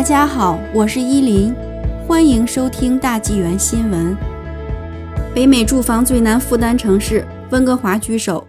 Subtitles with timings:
[0.00, 1.54] 大家好，我是依林，
[2.08, 4.16] 欢迎收听大纪元新闻。
[5.34, 8.46] 北美住房最难负担城市，温哥华居首。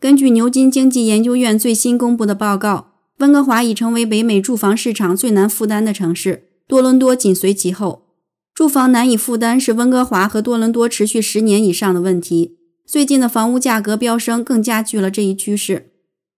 [0.00, 8.06] 根据牛津经济研究院最新公布的报告，温哥华已成为北美住房市场最难负担的城市，多伦多紧随其后。
[8.54, 15.89] 住房难以负担是温哥华和多伦多持续十年以上的问题，最近的房屋价格飙升更加剧了这一趋势。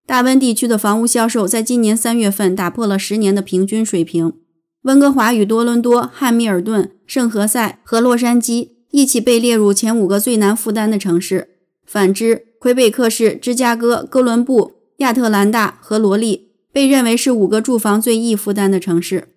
[0.07, 4.33] 大温地区的房屋销售在今年三月份打破了十年的平均水平。
[4.83, 11.51] 温哥华与多伦多、汉密尔顿、圣何塞和洛杉矶一起被列入前五个最难负担的城市。
[11.87, 19.29] 反之，魁北克市、芝加哥、哥伦布、亚特兰大和罗利被认为是五个住房最易负担的城市。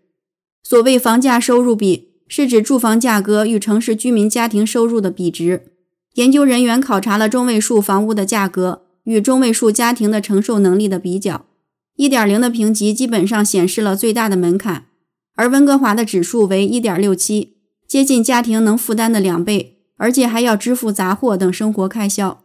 [0.63, 5.61] 所谓房价收入比，是指住房价格与城市居民家庭收入的比值。
[6.15, 8.84] 研究人员考察了中位数房屋的价格。
[9.05, 11.45] 与中位数家庭的承受能力的比较，
[11.95, 14.85] 一点零的评级基本上显示了最大的门槛，
[15.35, 22.43] 而温哥华的指数为一点六七，接近家庭能负担的两倍，而且还要支付杂货等生活开销。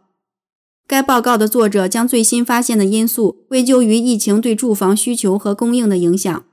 [0.87, 6.43] 该报告的作者将最新发现的因素归咎于疫情对住房需求和供应的影响，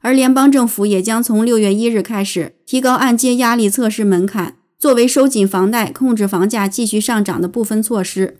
[0.00, 8.38] 而联邦政府也将从六月一日开始提高按揭压力测试门槛，作为收紧房贷、控制房价继续上涨的部分措施。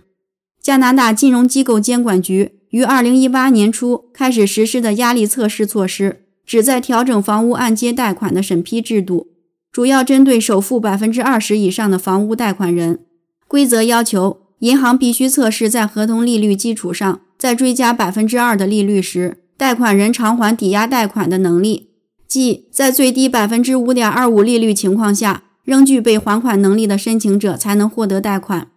[0.69, 9.29] 加拿大金融机构监管局于二零一八年初开始实施的压力测试措施，旨在调整房屋按揭贷款的审批制度，
[9.73, 12.99] 主要针对首付百分之二十以上的房屋贷款人。
[13.47, 21.89] 规则要求，银行必须测试在合同利率基础上再追加百分之二的利率时，贷款人偿还抵押贷款的能力，
[22.27, 28.69] 即在最低百分之五点二五利率情况下，仍具备还款能力的申请者才能获得贷款。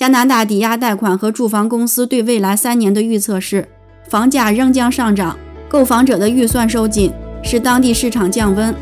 [0.00, 3.68] 加拿大抵押贷款和住房公司对未来三年的预测是，
[4.08, 5.36] 房价仍将上涨，
[5.68, 7.12] 购房者的预算收紧，
[7.42, 8.74] 使当地市场降温。